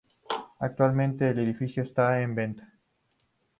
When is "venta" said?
2.33-2.73